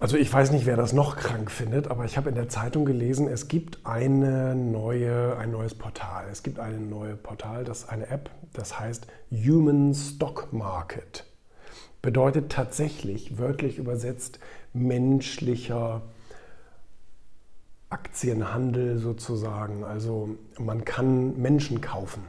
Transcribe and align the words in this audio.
Also 0.00 0.16
ich 0.16 0.32
weiß 0.32 0.50
nicht, 0.52 0.64
wer 0.64 0.78
das 0.78 0.94
noch 0.94 1.16
krank 1.16 1.50
findet, 1.50 1.88
aber 1.88 2.06
ich 2.06 2.16
habe 2.16 2.30
in 2.30 2.34
der 2.34 2.48
Zeitung 2.48 2.86
gelesen, 2.86 3.28
es 3.28 3.48
gibt 3.48 3.84
eine 3.84 4.54
neue, 4.54 5.36
ein 5.36 5.50
neues 5.50 5.74
Portal. 5.74 6.24
Es 6.32 6.42
gibt 6.42 6.58
ein 6.58 6.88
neues 6.88 7.18
Portal, 7.18 7.64
das 7.64 7.86
eine 7.86 8.08
App, 8.08 8.30
das 8.54 8.80
heißt 8.80 9.06
Human 9.30 9.94
Stock 9.94 10.54
Market. 10.54 11.26
Bedeutet 12.00 12.50
tatsächlich, 12.50 13.36
wörtlich 13.36 13.76
übersetzt, 13.76 14.38
menschlicher 14.72 16.00
Aktienhandel 17.90 18.96
sozusagen. 18.96 19.84
Also 19.84 20.30
man 20.58 20.86
kann 20.86 21.38
Menschen 21.38 21.82
kaufen. 21.82 22.22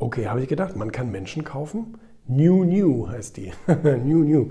Okay, 0.00 0.26
habe 0.26 0.42
ich 0.42 0.48
gedacht, 0.48 0.74
man 0.74 0.90
kann 0.90 1.12
Menschen 1.12 1.44
kaufen. 1.44 1.98
New 2.26 2.64
New 2.64 3.08
heißt 3.08 3.36
die. 3.36 3.52
new 3.84 4.24
New. 4.24 4.50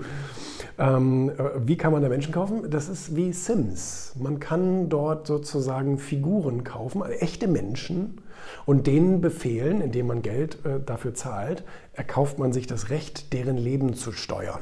Ähm, 0.80 1.30
wie 1.58 1.76
kann 1.76 1.92
man 1.92 2.00
da 2.00 2.08
Menschen 2.08 2.32
kaufen? 2.32 2.70
Das 2.70 2.88
ist 2.88 3.14
wie 3.14 3.34
Sims. 3.34 4.14
Man 4.18 4.40
kann 4.40 4.88
dort 4.88 5.26
sozusagen 5.26 5.98
Figuren 5.98 6.64
kaufen, 6.64 7.02
also 7.02 7.14
echte 7.18 7.48
Menschen, 7.48 8.22
und 8.64 8.86
denen 8.86 9.20
befehlen, 9.20 9.82
indem 9.82 10.06
man 10.06 10.22
Geld 10.22 10.64
äh, 10.64 10.80
dafür 10.80 11.12
zahlt, 11.12 11.64
erkauft 11.92 12.38
man 12.38 12.54
sich 12.54 12.66
das 12.66 12.88
Recht, 12.88 13.34
deren 13.34 13.58
Leben 13.58 13.92
zu 13.92 14.10
steuern. 14.10 14.60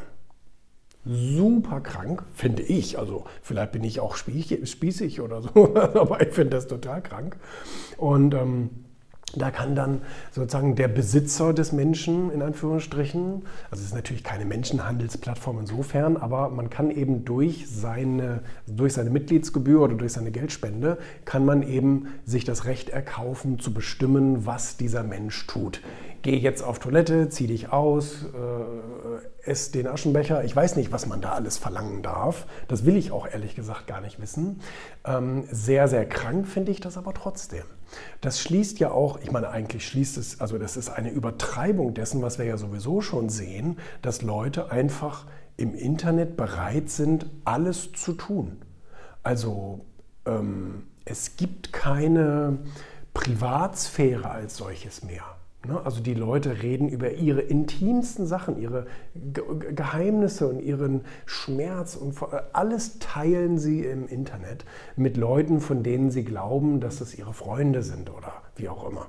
Super 1.04 1.80
krank, 1.80 2.24
finde 2.34 2.62
ich. 2.64 2.98
Also 2.98 3.24
vielleicht 3.40 3.70
bin 3.70 3.84
ich 3.84 4.00
auch 4.00 4.16
spießig 4.16 5.20
oder 5.20 5.40
so, 5.40 5.76
aber 5.76 6.20
ich 6.20 6.34
finde 6.34 6.56
das 6.56 6.66
total 6.66 7.00
krank. 7.00 7.36
Und 7.96 8.34
ähm, 8.34 8.70
da 9.36 9.50
kann 9.50 9.74
dann 9.74 10.00
sozusagen 10.30 10.74
der 10.74 10.88
Besitzer 10.88 11.52
des 11.52 11.72
Menschen, 11.72 12.30
in 12.30 12.40
Anführungsstrichen, 12.40 13.42
also 13.70 13.82
es 13.82 13.88
ist 13.88 13.94
natürlich 13.94 14.24
keine 14.24 14.44
Menschenhandelsplattform 14.44 15.60
insofern, 15.60 16.16
aber 16.16 16.48
man 16.48 16.70
kann 16.70 16.90
eben 16.90 17.24
durch 17.24 17.68
seine, 17.68 18.40
durch 18.66 18.94
seine 18.94 19.10
Mitgliedsgebühr 19.10 19.82
oder 19.82 19.94
durch 19.96 20.12
seine 20.12 20.30
Geldspende, 20.30 20.98
kann 21.24 21.44
man 21.44 21.62
eben 21.62 22.08
sich 22.24 22.44
das 22.44 22.64
Recht 22.64 22.88
erkaufen, 22.88 23.58
zu 23.58 23.74
bestimmen, 23.74 24.46
was 24.46 24.76
dieser 24.76 25.02
Mensch 25.02 25.46
tut. 25.46 25.82
Geh 26.22 26.36
jetzt 26.36 26.62
auf 26.62 26.78
Toilette, 26.78 27.28
zieh 27.28 27.46
dich 27.46 27.72
aus, 27.72 28.24
äh, 28.24 29.48
ess 29.48 29.70
den 29.70 29.86
Aschenbecher. 29.86 30.42
Ich 30.44 30.54
weiß 30.54 30.76
nicht, 30.76 30.90
was 30.90 31.06
man 31.06 31.20
da 31.20 31.32
alles 31.32 31.58
verlangen 31.58 32.02
darf. 32.02 32.46
Das 32.66 32.84
will 32.84 32.96
ich 32.96 33.12
auch 33.12 33.26
ehrlich 33.26 33.54
gesagt 33.54 33.86
gar 33.86 34.00
nicht 34.00 34.20
wissen. 34.20 34.60
Ähm, 35.04 35.44
sehr, 35.50 35.86
sehr 35.86 36.06
krank 36.06 36.48
finde 36.48 36.72
ich 36.72 36.80
das 36.80 36.96
aber 36.96 37.14
trotzdem. 37.14 37.62
Das 38.20 38.40
schließt 38.40 38.78
ja 38.78 38.90
auch, 38.90 39.20
ich 39.20 39.30
meine, 39.30 39.50
eigentlich 39.50 39.86
schließt 39.86 40.18
es, 40.18 40.40
also 40.40 40.58
das 40.58 40.76
ist 40.76 40.90
eine 40.90 41.10
Übertreibung 41.10 41.94
dessen, 41.94 42.22
was 42.22 42.38
wir 42.38 42.46
ja 42.46 42.56
sowieso 42.56 43.00
schon 43.00 43.28
sehen, 43.28 43.78
dass 44.02 44.22
Leute 44.22 44.70
einfach 44.70 45.26
im 45.56 45.74
Internet 45.74 46.36
bereit 46.36 46.90
sind, 46.90 47.26
alles 47.44 47.92
zu 47.92 48.12
tun. 48.12 48.58
Also 49.22 49.84
ähm, 50.26 50.84
es 51.04 51.36
gibt 51.36 51.72
keine 51.72 52.58
Privatsphäre 53.14 54.30
als 54.30 54.56
solches 54.56 55.02
mehr. 55.02 55.24
Ne? 55.66 55.80
Also 55.84 56.00
die 56.00 56.14
Leute 56.14 56.62
reden 56.62 56.88
über 56.88 57.12
ihre 57.12 57.40
intimsten 57.40 58.26
Sachen, 58.26 58.60
ihre 58.60 58.86
Geheimnisse 59.14 60.48
und 60.48 60.60
ihren 60.60 61.02
Schmerz 61.26 61.96
und 61.96 62.14
alles 62.52 62.98
teilen 63.00 63.58
sie 63.58 63.84
im 63.84 64.06
Internet 64.06 64.64
mit 64.96 65.16
Leuten, 65.16 65.60
von 65.60 65.82
denen 65.82 66.10
sie 66.10 66.24
glauben, 66.24 66.80
dass 66.80 67.00
es 67.00 67.18
ihre 67.18 67.32
Freunde 67.32 67.82
sind 67.82 68.10
oder 68.10 68.32
wie 68.56 68.68
auch 68.68 68.88
immer. 68.88 69.08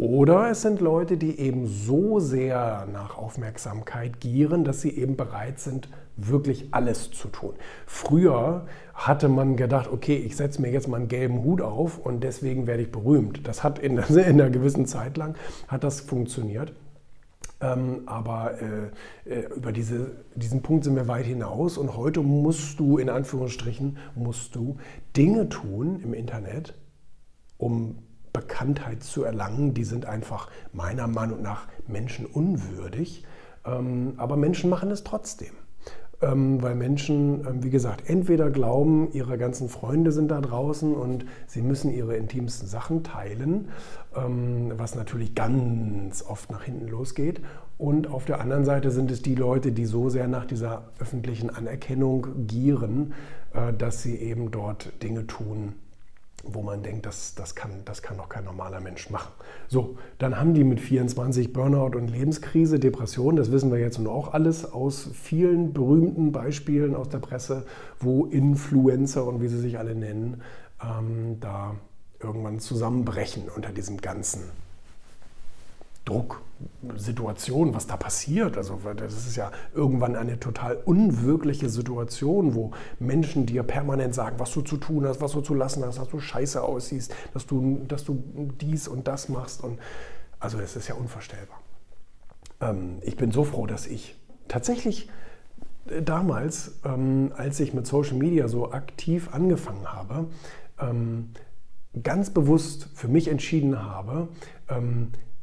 Oder 0.00 0.50
es 0.50 0.62
sind 0.62 0.80
Leute, 0.80 1.18
die 1.18 1.38
eben 1.38 1.66
so 1.66 2.20
sehr 2.20 2.88
nach 2.90 3.18
Aufmerksamkeit 3.18 4.18
gieren, 4.18 4.64
dass 4.64 4.80
sie 4.80 4.96
eben 4.96 5.14
bereit 5.14 5.60
sind, 5.60 5.90
wirklich 6.16 6.68
alles 6.70 7.10
zu 7.10 7.28
tun. 7.28 7.52
Früher 7.84 8.64
hatte 8.94 9.28
man 9.28 9.56
gedacht, 9.56 9.90
okay, 9.92 10.16
ich 10.16 10.36
setze 10.38 10.62
mir 10.62 10.70
jetzt 10.70 10.88
mal 10.88 10.96
einen 10.96 11.08
gelben 11.08 11.44
Hut 11.44 11.60
auf 11.60 11.98
und 11.98 12.24
deswegen 12.24 12.66
werde 12.66 12.84
ich 12.84 12.90
berühmt. 12.90 13.46
Das 13.46 13.62
hat 13.62 13.78
in, 13.78 13.98
in 14.08 14.40
einer 14.40 14.48
gewissen 14.48 14.86
Zeit 14.86 15.18
lang 15.18 15.34
hat 15.68 15.84
das 15.84 16.00
funktioniert. 16.00 16.72
Ähm, 17.60 18.04
aber 18.06 18.54
äh, 19.26 19.30
äh, 19.30 19.54
über 19.54 19.70
diese, 19.70 20.12
diesen 20.34 20.62
Punkt 20.62 20.84
sind 20.84 20.96
wir 20.96 21.08
weit 21.08 21.26
hinaus 21.26 21.76
und 21.76 21.94
heute 21.94 22.22
musst 22.22 22.80
du, 22.80 22.96
in 22.96 23.10
Anführungsstrichen, 23.10 23.98
musst 24.14 24.56
du 24.56 24.78
Dinge 25.14 25.50
tun 25.50 26.00
im 26.02 26.14
Internet, 26.14 26.72
um 27.58 27.98
Bekanntheit 28.60 29.02
zu 29.02 29.24
erlangen, 29.24 29.72
die 29.72 29.84
sind 29.84 30.04
einfach 30.04 30.50
meiner 30.74 31.06
Meinung 31.06 31.40
nach 31.40 31.66
menschenunwürdig. 31.88 33.24
Ähm, 33.64 34.14
aber 34.18 34.36
Menschen 34.36 34.68
machen 34.68 34.90
es 34.90 35.02
trotzdem. 35.02 35.54
Ähm, 36.20 36.60
weil 36.60 36.74
Menschen, 36.74 37.46
ähm, 37.46 37.64
wie 37.64 37.70
gesagt, 37.70 38.10
entweder 38.10 38.50
glauben, 38.50 39.10
ihre 39.12 39.38
ganzen 39.38 39.70
Freunde 39.70 40.12
sind 40.12 40.30
da 40.30 40.42
draußen 40.42 40.94
und 40.94 41.24
sie 41.46 41.62
müssen 41.62 41.90
ihre 41.90 42.16
intimsten 42.16 42.68
Sachen 42.68 43.02
teilen, 43.02 43.68
was 44.12 44.96
natürlich 44.96 45.36
ganz 45.36 46.22
oft 46.22 46.50
nach 46.50 46.64
hinten 46.64 46.88
losgeht. 46.88 47.40
Und 47.78 48.08
auf 48.08 48.24
der 48.24 48.40
anderen 48.40 48.64
Seite 48.64 48.90
sind 48.90 49.10
es 49.10 49.22
die 49.22 49.36
Leute, 49.36 49.70
die 49.70 49.86
so 49.86 50.08
sehr 50.10 50.26
nach 50.26 50.44
dieser 50.44 50.90
öffentlichen 50.98 51.48
Anerkennung 51.48 52.46
gieren, 52.48 53.14
äh, 53.54 53.72
dass 53.72 54.02
sie 54.02 54.16
eben 54.16 54.50
dort 54.50 55.02
Dinge 55.02 55.26
tun, 55.28 55.74
wo 56.44 56.62
man 56.62 56.82
denkt, 56.82 57.06
das, 57.06 57.34
das, 57.34 57.54
kann, 57.54 57.82
das 57.84 58.02
kann 58.02 58.16
doch 58.16 58.28
kein 58.28 58.44
normaler 58.44 58.80
Mensch 58.80 59.10
machen. 59.10 59.32
So, 59.68 59.98
dann 60.18 60.38
haben 60.38 60.54
die 60.54 60.64
mit 60.64 60.80
24 60.80 61.52
Burnout 61.52 61.96
und 61.96 62.08
Lebenskrise, 62.08 62.78
Depression, 62.78 63.36
das 63.36 63.52
wissen 63.52 63.70
wir 63.70 63.78
jetzt 63.78 63.98
nun 63.98 64.06
auch 64.08 64.32
alles 64.32 64.70
aus 64.70 65.10
vielen 65.12 65.72
berühmten 65.72 66.32
Beispielen 66.32 66.94
aus 66.94 67.08
der 67.08 67.18
Presse, 67.18 67.66
wo 67.98 68.26
Influencer 68.26 69.26
und 69.26 69.42
wie 69.42 69.48
sie 69.48 69.58
sich 69.58 69.78
alle 69.78 69.94
nennen, 69.94 70.42
ähm, 70.82 71.38
da 71.40 71.76
irgendwann 72.20 72.60
zusammenbrechen 72.60 73.48
unter 73.54 73.70
diesem 73.70 73.98
ganzen 73.98 74.42
Drucksituation, 76.10 77.74
was 77.74 77.86
da 77.86 77.96
passiert. 77.96 78.56
Also 78.56 78.78
das 78.96 79.14
ist 79.14 79.36
ja 79.36 79.50
irgendwann 79.74 80.16
eine 80.16 80.38
total 80.40 80.76
unwirkliche 80.84 81.68
Situation, 81.68 82.54
wo 82.54 82.72
Menschen 82.98 83.46
dir 83.46 83.62
permanent 83.62 84.14
sagen, 84.14 84.38
was 84.38 84.52
du 84.52 84.62
zu 84.62 84.76
tun 84.76 85.06
hast, 85.06 85.20
was 85.20 85.32
du 85.32 85.40
zu 85.40 85.54
lassen 85.54 85.84
hast, 85.84 85.98
dass 85.98 86.08
du 86.08 86.20
scheiße 86.20 86.62
aussiehst, 86.62 87.14
dass 87.32 87.46
du, 87.46 87.80
dass 87.86 88.04
du 88.04 88.22
dies 88.60 88.88
und 88.88 89.06
das 89.06 89.28
machst. 89.28 89.62
Und 89.62 89.78
also 90.38 90.58
es 90.58 90.76
ist 90.76 90.88
ja 90.88 90.94
unvorstellbar. 90.94 91.60
Ähm, 92.60 92.98
ich 93.02 93.16
bin 93.16 93.30
so 93.30 93.44
froh, 93.44 93.66
dass 93.66 93.86
ich 93.86 94.16
tatsächlich 94.48 95.08
äh, 95.86 96.02
damals, 96.02 96.80
ähm, 96.84 97.32
als 97.36 97.60
ich 97.60 97.72
mit 97.72 97.86
Social 97.86 98.16
Media 98.16 98.48
so 98.48 98.72
aktiv 98.72 99.28
angefangen 99.32 99.92
habe, 99.92 100.26
ähm, 100.78 101.30
ganz 102.02 102.30
bewusst 102.30 102.88
für 102.94 103.08
mich 103.08 103.28
entschieden 103.28 103.82
habe, 103.82 104.28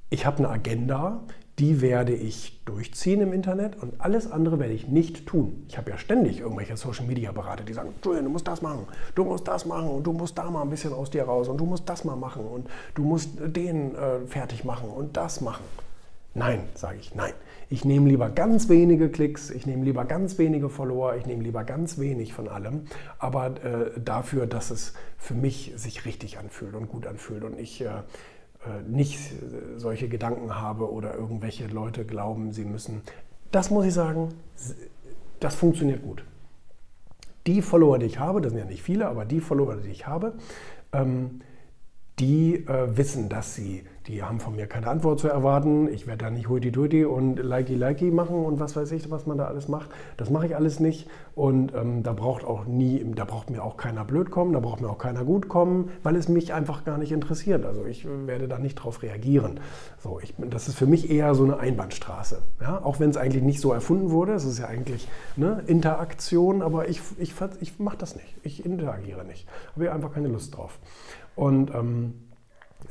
ich 0.09 0.25
habe 0.25 0.37
eine 0.37 0.49
Agenda, 0.49 1.21
die 1.59 1.81
werde 1.81 2.13
ich 2.13 2.61
durchziehen 2.65 3.19
im 3.21 3.33
Internet 3.33 3.81
und 3.81 3.99
alles 3.99 4.31
andere 4.31 4.59
werde 4.59 4.73
ich 4.73 4.87
nicht 4.87 5.25
tun. 5.25 5.65
Ich 5.67 5.77
habe 5.77 5.89
ja 5.89 5.97
ständig 5.97 6.39
irgendwelche 6.39 6.77
Social-Media-Berater, 6.77 7.63
die 7.63 7.73
sagen, 7.73 7.95
Julian, 8.03 8.25
du 8.25 8.29
musst 8.29 8.47
das 8.47 8.61
machen, 8.61 8.85
du 9.15 9.23
musst 9.23 9.47
das 9.47 9.65
machen 9.65 9.89
und 9.89 10.03
du 10.03 10.13
musst 10.13 10.37
da 10.37 10.51
mal 10.51 10.61
ein 10.61 10.69
bisschen 10.69 10.93
aus 10.93 11.09
dir 11.09 11.23
raus 11.23 11.47
und 11.47 11.57
du 11.57 11.65
musst 11.65 11.89
das 11.89 12.03
mal 12.03 12.15
machen 12.15 12.45
und 12.45 12.67
du 12.93 13.03
musst 13.03 13.31
den 13.41 13.95
äh, 13.95 14.19
fertig 14.27 14.63
machen 14.65 14.89
und 14.89 15.17
das 15.17 15.41
machen. 15.41 15.63
Nein, 16.35 16.59
sage 16.75 16.99
ich, 16.99 17.15
nein. 17.15 17.33
Ich 17.69 17.83
nehme 17.83 18.07
lieber 18.07 18.29
ganz 18.29 18.69
wenige 18.69 19.09
Klicks, 19.09 19.49
ich 19.49 19.65
nehme 19.65 19.83
lieber 19.83 20.05
ganz 20.05 20.37
wenige 20.37 20.69
Follower, 20.69 21.15
ich 21.15 21.25
nehme 21.25 21.41
lieber 21.41 21.63
ganz 21.63 21.97
wenig 21.97 22.33
von 22.33 22.47
allem, 22.47 22.85
aber 23.17 23.47
äh, 23.63 23.99
dafür, 23.99 24.45
dass 24.45 24.69
es 24.69 24.93
für 25.17 25.33
mich 25.33 25.73
sich 25.75 26.05
richtig 26.05 26.37
anfühlt 26.37 26.75
und 26.75 26.87
gut 26.87 27.07
anfühlt 27.07 27.43
und 27.43 27.59
ich 27.59 27.81
äh, 27.81 27.87
nicht 28.87 29.19
solche 29.77 30.09
Gedanken 30.09 30.55
habe 30.59 30.91
oder 30.91 31.15
irgendwelche 31.15 31.67
Leute 31.67 32.05
glauben, 32.05 32.51
sie 32.51 32.65
müssen. 32.65 33.01
Das 33.51 33.69
muss 33.69 33.85
ich 33.85 33.93
sagen, 33.93 34.29
das 35.39 35.55
funktioniert 35.55 36.01
gut. 36.03 36.23
Die 37.45 37.61
Follower, 37.61 37.97
die 37.97 38.05
ich 38.07 38.19
habe, 38.19 38.41
das 38.41 38.51
sind 38.51 38.59
ja 38.59 38.65
nicht 38.65 38.83
viele, 38.83 39.07
aber 39.07 39.25
die 39.25 39.39
Follower, 39.39 39.77
die 39.77 39.89
ich 39.89 40.07
habe, 40.07 40.33
ähm, 40.91 41.41
die 42.19 42.65
äh, 42.67 42.97
wissen, 42.97 43.29
dass 43.29 43.53
sie, 43.53 43.83
die 44.07 44.23
haben 44.23 44.39
von 44.39 44.55
mir 44.55 44.65
keine 44.65 44.87
Antwort 44.87 45.19
zu 45.19 45.27
erwarten. 45.27 45.87
Ich 45.87 46.07
werde 46.07 46.25
da 46.25 46.31
nicht 46.31 46.49
huiti-tuiti 46.49 47.05
und 47.05 47.35
likey-likey 47.35 48.09
machen 48.09 48.43
und 48.43 48.59
was 48.59 48.75
weiß 48.75 48.91
ich, 48.93 49.11
was 49.11 49.27
man 49.27 49.37
da 49.37 49.45
alles 49.45 49.67
macht. 49.67 49.89
Das 50.15 50.31
mache 50.31 50.47
ich 50.47 50.55
alles 50.55 50.79
nicht. 50.79 51.07
Und 51.35 51.75
ähm, 51.75 52.01
da 52.01 52.13
braucht 52.13 52.43
auch 52.43 52.65
nie, 52.65 53.05
da 53.13 53.25
braucht 53.25 53.51
mir 53.51 53.63
auch 53.63 53.77
keiner 53.77 54.03
blöd 54.03 54.31
kommen, 54.31 54.53
da 54.53 54.59
braucht 54.59 54.81
mir 54.81 54.89
auch 54.89 54.97
keiner 54.97 55.25
gut 55.25 55.47
kommen, 55.47 55.91
weil 56.01 56.15
es 56.15 56.27
mich 56.27 56.53
einfach 56.53 56.85
gar 56.85 56.97
nicht 56.97 57.11
interessiert. 57.11 57.65
Also 57.65 57.85
ich 57.85 58.07
werde 58.25 58.47
da 58.47 58.57
nicht 58.57 58.75
drauf 58.75 59.03
reagieren. 59.03 59.59
So, 59.99 60.19
ich, 60.19 60.33
das 60.37 60.67
ist 60.69 60.75
für 60.75 60.87
mich 60.87 61.11
eher 61.11 61.35
so 61.35 61.43
eine 61.43 61.59
Einbahnstraße. 61.59 62.41
Ja? 62.61 62.83
Auch 62.83 62.99
wenn 62.99 63.11
es 63.11 63.17
eigentlich 63.17 63.43
nicht 63.43 63.59
so 63.59 63.73
erfunden 63.73 64.09
wurde. 64.09 64.33
Es 64.33 64.45
ist 64.45 64.57
ja 64.57 64.65
eigentlich 64.65 65.07
ne, 65.35 65.61
Interaktion, 65.67 66.63
aber 66.63 66.87
ich, 66.89 67.01
ich, 67.19 67.33
ich 67.59 67.79
mache 67.79 67.97
das 67.97 68.15
nicht. 68.15 68.35
Ich 68.41 68.65
interagiere 68.65 69.23
nicht. 69.23 69.47
Habe 69.75 69.85
ich 69.85 69.91
einfach 69.91 70.13
keine 70.13 70.29
Lust 70.29 70.57
drauf. 70.57 70.79
Und 71.37 71.73
ähm, 71.73 72.15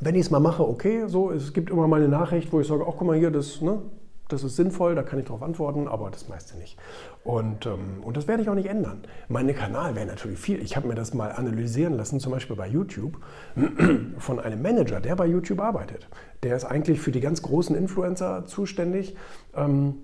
wenn 0.00 0.14
ich 0.14 0.22
es 0.22 0.30
mal 0.30 0.40
mache, 0.40 0.66
okay, 0.66 1.04
so, 1.08 1.32
es 1.32 1.52
gibt 1.52 1.68
immer 1.68 1.88
mal 1.88 2.00
eine 2.00 2.08
Nachricht, 2.08 2.52
wo 2.52 2.60
ich 2.60 2.68
sage, 2.68 2.84
ach 2.88 2.94
guck 2.96 3.06
mal 3.06 3.16
hier, 3.16 3.32
das, 3.32 3.60
ne, 3.60 3.82
das 4.28 4.44
ist 4.44 4.54
sinnvoll, 4.54 4.94
da 4.94 5.02
kann 5.02 5.18
ich 5.18 5.24
darauf 5.24 5.42
antworten, 5.42 5.88
aber 5.88 6.10
das 6.10 6.28
meiste 6.28 6.56
nicht. 6.56 6.78
Und, 7.24 7.66
ähm, 7.66 8.04
und 8.04 8.16
das 8.16 8.28
werde 8.28 8.44
ich 8.44 8.48
auch 8.48 8.54
nicht 8.54 8.68
ändern. 8.68 9.02
Mein 9.28 9.52
Kanal 9.52 9.96
wäre 9.96 10.06
natürlich 10.06 10.38
viel. 10.38 10.62
Ich 10.62 10.76
habe 10.76 10.86
mir 10.86 10.94
das 10.94 11.12
mal 11.12 11.32
analysieren 11.32 11.94
lassen, 11.94 12.20
zum 12.20 12.30
Beispiel 12.30 12.54
bei 12.54 12.68
YouTube, 12.68 13.18
von 14.18 14.38
einem 14.38 14.62
Manager, 14.62 15.00
der 15.00 15.16
bei 15.16 15.26
YouTube 15.26 15.60
arbeitet. 15.60 16.08
Der 16.44 16.54
ist 16.54 16.64
eigentlich 16.64 17.00
für 17.00 17.10
die 17.10 17.20
ganz 17.20 17.42
großen 17.42 17.74
Influencer 17.74 18.44
zuständig. 18.46 19.16
Ähm, 19.56 19.96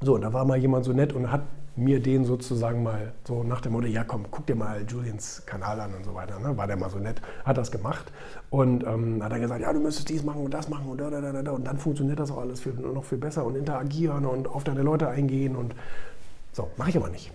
so, 0.00 0.16
da 0.16 0.32
war 0.32 0.46
mal 0.46 0.56
jemand 0.56 0.86
so 0.86 0.94
nett 0.94 1.12
und 1.12 1.30
hat 1.30 1.42
mir 1.76 2.00
den 2.00 2.24
sozusagen 2.24 2.82
mal 2.82 3.14
so 3.26 3.42
nach 3.42 3.60
dem 3.60 3.72
Motto, 3.72 3.86
ja 3.86 4.04
komm, 4.04 4.26
guck 4.30 4.46
dir 4.46 4.54
mal 4.54 4.84
Julians 4.86 5.42
Kanal 5.46 5.80
an 5.80 5.94
und 5.94 6.04
so 6.04 6.14
weiter. 6.14 6.38
Ne? 6.38 6.56
War 6.56 6.66
der 6.66 6.76
mal 6.76 6.90
so 6.90 6.98
nett, 6.98 7.22
hat 7.44 7.56
das 7.56 7.70
gemacht 7.70 8.12
und 8.50 8.84
ähm, 8.84 9.22
hat 9.22 9.32
er 9.32 9.40
gesagt, 9.40 9.62
ja, 9.62 9.72
du 9.72 9.80
müsstest 9.80 10.08
dies 10.08 10.22
machen 10.22 10.44
und 10.44 10.52
das 10.52 10.68
machen 10.68 10.86
und 10.86 11.00
da, 11.00 11.08
da, 11.08 11.20
da, 11.20 11.42
da. 11.42 11.52
Und 11.52 11.66
dann 11.66 11.78
funktioniert 11.78 12.18
das 12.18 12.30
auch 12.30 12.38
alles 12.38 12.60
viel, 12.60 12.72
noch 12.72 13.04
viel 13.04 13.18
besser 13.18 13.44
und 13.44 13.56
interagieren 13.56 14.26
und 14.26 14.48
auf 14.48 14.64
deine 14.64 14.82
Leute 14.82 15.08
eingehen 15.08 15.56
und 15.56 15.74
so, 16.52 16.68
mache 16.76 16.90
ich 16.90 16.96
aber 16.96 17.08
nicht. 17.08 17.32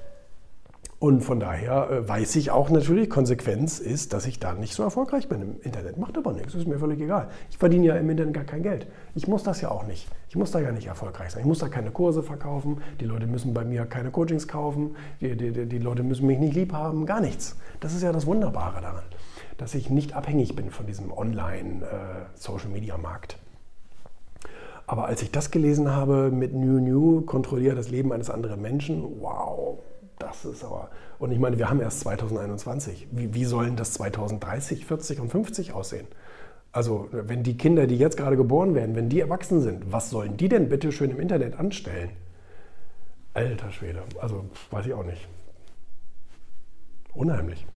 Und 0.99 1.21
von 1.21 1.39
daher 1.39 1.91
äh, 1.91 2.09
weiß 2.09 2.37
ich 2.37 2.49
auch 2.49 2.71
natürlich, 2.71 3.07
Konsequenz 3.07 3.77
ist, 3.77 4.13
dass 4.13 4.25
ich 4.25 4.39
da 4.39 4.55
nicht 4.55 4.73
so 4.73 4.81
erfolgreich 4.81 5.29
bin 5.29 5.43
im 5.43 5.61
Internet. 5.61 5.97
Macht 5.97 6.17
aber 6.17 6.33
nichts, 6.33 6.55
ist 6.55 6.67
mir 6.67 6.79
völlig 6.79 6.99
egal. 6.99 7.29
Ich 7.51 7.59
verdiene 7.59 7.85
ja 7.85 7.95
im 7.97 8.09
Internet 8.09 8.33
gar 8.33 8.45
kein 8.45 8.63
Geld. 8.63 8.87
Ich 9.13 9.27
muss 9.27 9.43
das 9.43 9.61
ja 9.61 9.69
auch 9.69 9.85
nicht. 9.85 10.07
Ich 10.29 10.35
muss 10.35 10.49
da 10.49 10.59
ja 10.59 10.71
nicht 10.71 10.87
erfolgreich 10.87 11.29
sein. 11.29 11.41
Ich 11.41 11.47
muss 11.47 11.59
da 11.59 11.69
keine 11.69 11.91
Kurse 11.91 12.23
verkaufen. 12.23 12.81
Die 12.99 13.05
Leute 13.05 13.27
müssen 13.27 13.53
bei 13.53 13.63
mir 13.63 13.85
keine 13.85 14.09
Coachings 14.09 14.47
kaufen. 14.47 14.95
Die, 15.21 15.37
die, 15.37 15.67
die 15.67 15.77
Leute 15.77 16.01
müssen 16.01 16.25
mich 16.25 16.39
nicht 16.39 16.55
lieb 16.55 16.73
haben. 16.73 17.05
Gar 17.05 17.21
nichts. 17.21 17.55
Das 17.79 17.93
ist 17.93 18.01
ja 18.01 18.11
das 18.11 18.25
Wunderbare 18.25 18.81
daran, 18.81 19.03
dass 19.59 19.75
ich 19.75 19.91
nicht 19.91 20.13
abhängig 20.13 20.55
bin 20.55 20.71
von 20.71 20.87
diesem 20.87 21.11
Online-Social-Media-Markt. 21.11 23.33
Äh, 23.33 23.37
aber 24.87 25.05
als 25.05 25.21
ich 25.21 25.29
das 25.29 25.51
gelesen 25.51 25.91
habe 25.91 26.31
mit 26.31 26.55
New 26.55 26.79
New, 26.79 27.21
kontrolliere 27.21 27.75
das 27.75 27.89
Leben 27.89 28.11
eines 28.13 28.31
anderen 28.31 28.61
Menschen, 28.61 29.03
wow, 29.19 29.77
das 30.19 30.45
ist 30.45 30.63
aber. 30.63 30.89
Und 31.19 31.31
ich 31.31 31.39
meine, 31.39 31.57
wir 31.57 31.69
haben 31.69 31.79
erst 31.79 31.99
2021. 32.01 33.07
Wie, 33.11 33.33
wie 33.33 33.45
sollen 33.45 33.75
das 33.75 33.93
2030, 33.93 34.85
40 34.85 35.19
und 35.19 35.29
50 35.29 35.73
aussehen? 35.73 36.07
Also, 36.71 37.07
wenn 37.11 37.43
die 37.43 37.57
Kinder, 37.57 37.87
die 37.87 37.97
jetzt 37.97 38.17
gerade 38.17 38.35
geboren 38.37 38.75
werden, 38.75 38.95
wenn 38.95 39.09
die 39.09 39.19
erwachsen 39.19 39.61
sind, 39.61 39.91
was 39.91 40.09
sollen 40.09 40.37
die 40.37 40.49
denn 40.49 40.69
bitte 40.69 40.91
schön 40.91 41.11
im 41.11 41.19
Internet 41.19 41.59
anstellen? 41.59 42.11
Alter 43.33 43.71
Schwede, 43.71 44.01
also 44.19 44.45
weiß 44.71 44.87
ich 44.87 44.93
auch 44.93 45.05
nicht. 45.05 45.27
Unheimlich. 47.13 47.67